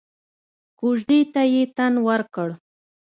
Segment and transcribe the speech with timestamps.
[0.79, 2.49] کوژدې ته يې تن ورکړ.